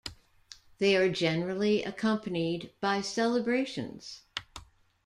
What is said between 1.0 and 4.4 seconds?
generally accompanied by celebrations.